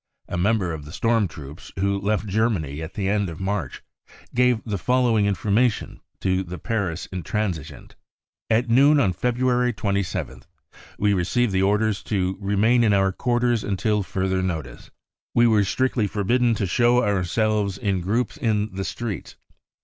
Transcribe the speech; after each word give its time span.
A 0.27 0.35
member 0.35 0.73
of 0.73 0.83
the 0.85 0.91
storm 0.91 1.27
troops, 1.27 1.71
who 1.77 1.99
left 2.01 2.25
Germany 2.25 2.81
at 2.81 2.95
the 2.95 3.07
end 3.07 3.29
of 3.29 3.39
March, 3.39 3.83
gave 4.33 4.63
the 4.65 4.79
following 4.79 5.27
information 5.27 5.99
to 6.21 6.41
the 6.41 6.57
Paris 6.57 7.05
Intransigeant: 7.13 7.93
e< 7.93 7.95
At 8.55 8.67
noon 8.67 8.99
on 8.99 9.13
February 9.13 9.73
27th 9.73 10.45
we 10.97 11.13
received 11.13 11.51
the 11.53 11.61
order 11.61 11.93
to 11.93 12.37
remain 12.41 12.83
in 12.83 12.93
our 12.93 13.11
quarters 13.11 13.63
until 13.63 14.01
further 14.01 14.41
notice. 14.41 14.89
We 15.35 15.45
were 15.45 15.63
strictly 15.63 16.07
forbidden 16.07 16.55
to 16.55 16.65
show 16.65 17.03
ourselves 17.03 17.77
in 17.77 18.01
groups 18.01 18.37
in 18.37 18.73
the 18.73 18.83
streets. 18.85 19.35